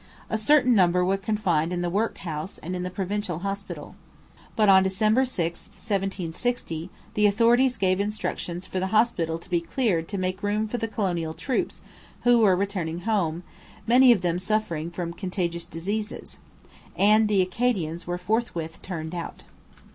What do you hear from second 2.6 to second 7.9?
in the provincial hospital. But on December 6, 1760, the authorities